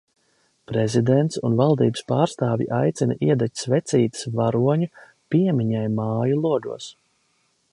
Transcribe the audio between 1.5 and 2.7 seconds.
valdības pārstāvji